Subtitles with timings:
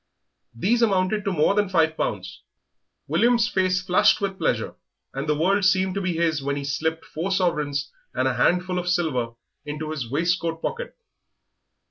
[0.55, 2.41] These amounted to more than five pounds.
[3.07, 4.73] William's face flushed with pleasure,
[5.13, 8.79] and the world seemed to be his when he slipped four sovereigns and a handful
[8.79, 9.33] of silver
[9.63, 10.95] into his waistcoat pocket.